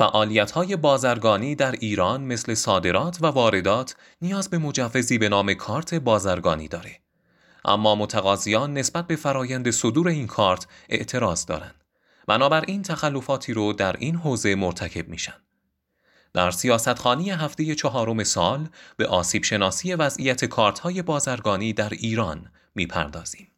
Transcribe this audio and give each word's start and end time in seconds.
فعالیت 0.00 0.50
های 0.50 0.76
بازرگانی 0.76 1.54
در 1.54 1.72
ایران 1.72 2.24
مثل 2.24 2.54
صادرات 2.54 3.18
و 3.20 3.26
واردات 3.26 3.96
نیاز 4.22 4.50
به 4.50 4.58
مجوزی 4.58 5.18
به 5.18 5.28
نام 5.28 5.54
کارت 5.54 5.94
بازرگانی 5.94 6.68
داره. 6.68 7.00
اما 7.64 7.94
متقاضیان 7.94 8.74
نسبت 8.74 9.06
به 9.06 9.16
فرایند 9.16 9.70
صدور 9.70 10.08
این 10.08 10.26
کارت 10.26 10.66
اعتراض 10.88 11.46
دارند. 11.46 11.84
بنابراین 12.26 12.82
تخلفاتی 12.82 13.52
رو 13.52 13.72
در 13.72 13.96
این 13.96 14.16
حوزه 14.16 14.54
مرتکب 14.54 15.08
میشن. 15.08 15.36
در 16.32 16.50
سیاستخانی 16.50 17.30
هفته 17.30 17.74
چهارم 17.74 18.24
سال 18.24 18.68
به 18.96 19.06
آسیب 19.06 19.44
شناسی 19.44 19.94
وضعیت 19.94 20.44
کارت 20.44 20.78
های 20.78 21.02
بازرگانی 21.02 21.72
در 21.72 21.90
ایران 21.90 22.50
می‌پردازیم. 22.74 23.49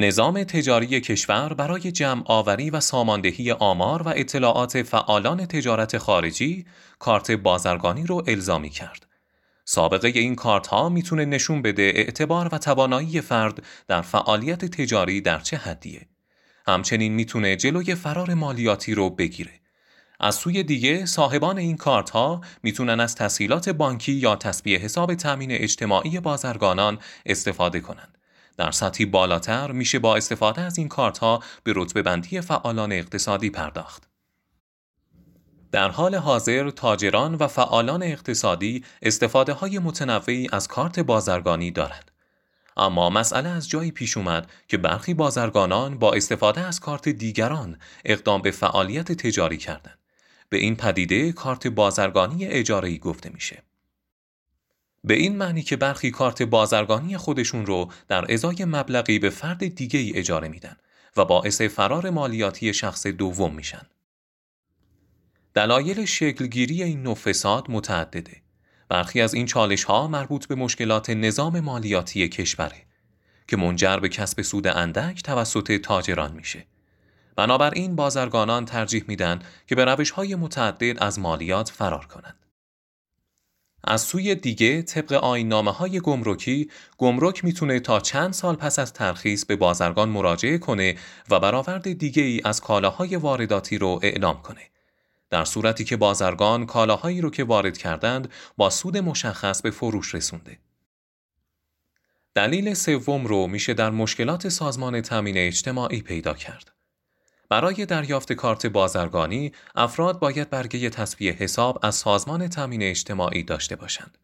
نظام 0.00 0.44
تجاری 0.44 1.00
کشور 1.00 1.54
برای 1.54 1.92
جمع 1.92 2.22
آوری 2.26 2.70
و 2.70 2.80
ساماندهی 2.80 3.52
آمار 3.52 4.02
و 4.02 4.12
اطلاعات 4.16 4.82
فعالان 4.82 5.46
تجارت 5.46 5.98
خارجی 5.98 6.66
کارت 6.98 7.30
بازرگانی 7.30 8.06
رو 8.06 8.24
الزامی 8.26 8.70
کرد. 8.70 9.06
سابقه 9.64 10.08
این 10.08 10.34
کارت 10.34 10.66
ها 10.66 10.88
می‌تونه 10.88 11.24
نشون 11.24 11.62
بده 11.62 11.82
اعتبار 11.82 12.48
و 12.52 12.58
توانایی 12.58 13.20
فرد 13.20 13.62
در 13.88 14.02
فعالیت 14.02 14.64
تجاری 14.64 15.20
در 15.20 15.38
چه 15.38 15.56
حدیه. 15.56 16.06
همچنین 16.66 17.12
می‌تونه 17.14 17.56
جلوی 17.56 17.94
فرار 17.94 18.34
مالیاتی 18.34 18.94
رو 18.94 19.10
بگیره. 19.10 19.60
از 20.20 20.34
سوی 20.34 20.62
دیگه 20.62 21.06
صاحبان 21.06 21.58
این 21.58 21.76
کارت 21.76 22.10
ها 22.10 22.40
می‌تونن 22.62 23.00
از 23.00 23.14
تسهیلات 23.14 23.68
بانکی 23.68 24.12
یا 24.12 24.36
تسبیه 24.36 24.78
حساب 24.78 25.14
تامین 25.14 25.52
اجتماعی 25.52 26.20
بازرگانان 26.20 26.98
استفاده 27.26 27.80
کنند. 27.80 28.17
در 28.58 28.70
سطحی 28.70 29.06
بالاتر 29.06 29.72
میشه 29.72 29.98
با 29.98 30.16
استفاده 30.16 30.60
از 30.60 30.78
این 30.78 30.88
کارت 30.88 31.18
ها 31.18 31.42
به 31.64 31.72
رتبه 31.76 32.02
بندی 32.02 32.40
فعالان 32.40 32.92
اقتصادی 32.92 33.50
پرداخت. 33.50 34.08
در 35.72 35.88
حال 35.88 36.14
حاضر 36.14 36.70
تاجران 36.70 37.34
و 37.34 37.46
فعالان 37.46 38.02
اقتصادی 38.02 38.84
استفاده 39.02 39.52
های 39.52 39.78
متنوعی 39.78 40.48
از 40.52 40.68
کارت 40.68 41.00
بازرگانی 41.00 41.70
دارند. 41.70 42.10
اما 42.76 43.10
مسئله 43.10 43.48
از 43.48 43.68
جایی 43.68 43.90
پیش 43.90 44.16
اومد 44.16 44.50
که 44.68 44.76
برخی 44.76 45.14
بازرگانان 45.14 45.98
با 45.98 46.12
استفاده 46.12 46.60
از 46.60 46.80
کارت 46.80 47.08
دیگران 47.08 47.78
اقدام 48.04 48.42
به 48.42 48.50
فعالیت 48.50 49.12
تجاری 49.12 49.56
کردند. 49.56 49.98
به 50.48 50.58
این 50.58 50.76
پدیده 50.76 51.32
کارت 51.32 51.66
بازرگانی 51.66 52.46
اجاره‌ای 52.46 52.98
گفته 52.98 53.30
میشه. 53.30 53.62
به 55.04 55.14
این 55.14 55.36
معنی 55.36 55.62
که 55.62 55.76
برخی 55.76 56.10
کارت 56.10 56.42
بازرگانی 56.42 57.16
خودشون 57.16 57.66
رو 57.66 57.90
در 58.08 58.32
ازای 58.32 58.64
مبلغی 58.64 59.18
به 59.18 59.30
فرد 59.30 59.74
دیگه 59.74 60.00
ای 60.00 60.12
اجاره 60.16 60.48
میدن 60.48 60.76
و 61.16 61.24
باعث 61.24 61.62
فرار 61.62 62.10
مالیاتی 62.10 62.74
شخص 62.74 63.06
دوم 63.06 63.54
میشن. 63.54 63.86
دلایل 65.54 66.04
شکلگیری 66.04 66.82
این 66.82 67.02
نوع 67.02 67.14
فساد 67.14 67.70
متعدده. 67.70 68.42
برخی 68.88 69.20
از 69.20 69.34
این 69.34 69.46
چالش 69.46 69.84
ها 69.84 70.08
مربوط 70.08 70.46
به 70.46 70.54
مشکلات 70.54 71.10
نظام 71.10 71.60
مالیاتی 71.60 72.28
کشوره 72.28 72.82
که 73.48 73.56
منجر 73.56 73.96
به 73.96 74.08
کسب 74.08 74.42
سود 74.42 74.66
اندک 74.66 75.22
توسط 75.22 75.72
تاجران 75.72 76.32
میشه. 76.32 76.66
بنابراین 77.36 77.96
بازرگانان 77.96 78.64
ترجیح 78.64 79.04
میدن 79.08 79.38
که 79.66 79.74
به 79.74 79.84
روش 79.84 80.10
های 80.10 80.34
متعدد 80.34 81.02
از 81.02 81.18
مالیات 81.18 81.68
فرار 81.68 82.06
کنند. 82.06 82.47
از 83.84 84.00
سوی 84.00 84.34
دیگه 84.34 84.82
طبق 84.82 85.12
آینامه 85.12 85.72
های 85.72 86.00
گمرکی 86.00 86.70
گمرک 86.98 87.44
می‌تونه 87.44 87.80
تا 87.80 88.00
چند 88.00 88.32
سال 88.32 88.56
پس 88.56 88.78
از 88.78 88.92
ترخیص 88.92 89.44
به 89.44 89.56
بازرگان 89.56 90.08
مراجعه 90.08 90.58
کنه 90.58 90.96
و 91.30 91.40
برآورد 91.40 91.92
دیگه 91.92 92.22
ای 92.22 92.40
از 92.44 92.60
کالاهای 92.60 93.16
وارداتی 93.16 93.78
رو 93.78 94.00
اعلام 94.02 94.42
کنه. 94.42 94.62
در 95.30 95.44
صورتی 95.44 95.84
که 95.84 95.96
بازرگان 95.96 96.66
کالاهایی 96.66 97.20
رو 97.20 97.30
که 97.30 97.44
وارد 97.44 97.78
کردند 97.78 98.30
با 98.56 98.70
سود 98.70 98.96
مشخص 98.96 99.62
به 99.62 99.70
فروش 99.70 100.14
رسونده. 100.14 100.58
دلیل 102.34 102.74
سوم 102.74 103.26
رو 103.26 103.46
میشه 103.46 103.74
در 103.74 103.90
مشکلات 103.90 104.48
سازمان 104.48 105.00
تامین 105.00 105.38
اجتماعی 105.38 106.02
پیدا 106.02 106.34
کرد. 106.34 106.77
برای 107.48 107.86
دریافت 107.86 108.32
کارت 108.32 108.66
بازرگانی 108.66 109.52
افراد 109.74 110.18
باید 110.18 110.50
برگه 110.50 110.90
تصویه 110.90 111.32
حساب 111.32 111.78
از 111.82 111.94
سازمان 111.94 112.48
تامین 112.48 112.82
اجتماعی 112.82 113.42
داشته 113.42 113.76
باشند. 113.76 114.18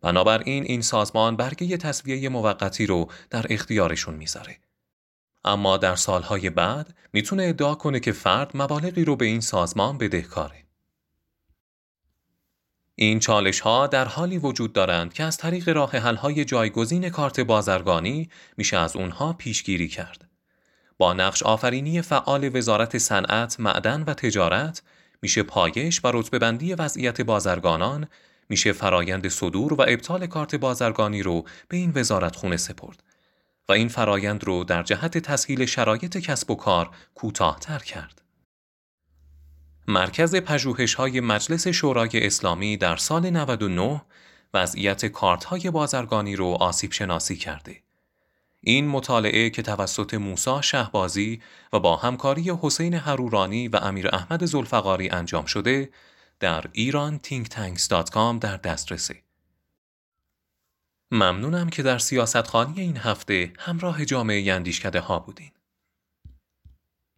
بنابراین 0.00 0.64
این 0.64 0.82
سازمان 0.82 1.36
برگه 1.36 1.76
تصویه 1.76 2.28
موقتی 2.28 2.86
رو 2.86 3.10
در 3.30 3.46
اختیارشون 3.50 4.14
می‌ذاره. 4.14 4.58
اما 5.44 5.76
در 5.76 5.96
سالهای 5.96 6.50
بعد 6.50 6.94
می‌تونه 7.12 7.44
ادعا 7.44 7.74
کنه 7.74 8.00
که 8.00 8.12
فرد 8.12 8.50
مبالغی 8.54 9.04
رو 9.04 9.16
به 9.16 9.24
این 9.24 9.40
سازمان 9.40 9.98
بدهکاره. 9.98 10.64
این 12.94 13.20
چالش 13.20 13.60
ها 13.60 13.86
در 13.86 14.04
حالی 14.04 14.38
وجود 14.38 14.72
دارند 14.72 15.12
که 15.12 15.24
از 15.24 15.36
طریق 15.36 15.68
راه 15.68 15.96
حل 15.96 16.16
های 16.16 16.44
جایگزین 16.44 17.08
کارت 17.08 17.40
بازرگانی 17.40 18.30
میشه 18.56 18.76
از 18.76 18.96
اونها 18.96 19.32
پیشگیری 19.32 19.88
کرد. 19.88 20.31
با 21.02 21.12
نقش 21.12 21.42
آفرینی 21.42 22.02
فعال 22.02 22.56
وزارت 22.56 22.98
صنعت، 22.98 23.60
معدن 23.60 24.02
و 24.02 24.14
تجارت 24.14 24.82
میشه 25.22 25.42
پایش 25.42 26.04
و 26.04 26.10
رتبه 26.12 26.38
بندی 26.38 26.74
وضعیت 26.74 27.20
بازرگانان 27.20 28.08
میشه 28.48 28.72
فرایند 28.72 29.28
صدور 29.28 29.74
و 29.74 29.82
ابطال 29.88 30.26
کارت 30.26 30.54
بازرگانی 30.54 31.22
رو 31.22 31.44
به 31.68 31.76
این 31.76 31.92
وزارت 31.94 32.36
خونه 32.36 32.56
سپرد 32.56 33.02
و 33.68 33.72
این 33.72 33.88
فرایند 33.88 34.44
رو 34.44 34.64
در 34.64 34.82
جهت 34.82 35.18
تسهیل 35.18 35.66
شرایط 35.66 36.16
کسب 36.16 36.50
و 36.50 36.54
کار 36.54 36.90
کوتاهتر 37.14 37.78
کرد. 37.78 38.22
مرکز 39.88 40.36
پژوهش 40.36 40.94
های 40.94 41.20
مجلس 41.20 41.68
شورای 41.68 42.26
اسلامی 42.26 42.76
در 42.76 42.96
سال 42.96 43.30
99 43.30 44.02
وضعیت 44.54 45.06
کارت 45.06 45.44
های 45.44 45.70
بازرگانی 45.70 46.36
رو 46.36 46.46
آسیب 46.46 46.92
شناسی 46.92 47.36
کرده. 47.36 47.82
این 48.64 48.88
مطالعه 48.88 49.50
که 49.50 49.62
توسط 49.62 50.14
موسا 50.14 50.60
شهبازی 50.60 51.42
و 51.72 51.80
با 51.80 51.96
همکاری 51.96 52.52
حسین 52.62 52.94
حرورانی 52.94 53.68
و 53.68 53.76
امیر 53.76 54.08
احمد 54.12 54.44
زلفقاری 54.44 55.08
انجام 55.08 55.44
شده 55.44 55.90
در 56.40 56.64
ایران 56.72 57.20
thinktanks.com 57.24 58.38
در 58.40 58.56
دسترسه. 58.56 59.22
ممنونم 61.10 61.68
که 61.68 61.82
در 61.82 61.98
سیاست 61.98 62.46
خانی 62.46 62.80
این 62.80 62.96
هفته 62.96 63.52
همراه 63.58 64.04
جامعه 64.04 64.52
اندیشکده 64.52 65.00
ها 65.00 65.18
بودین. 65.18 65.50